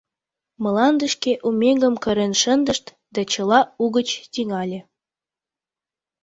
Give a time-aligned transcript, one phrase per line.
[0.63, 4.79] Мландышке у меҥгым кырен шындышт, да чыла угыч тӱҥале.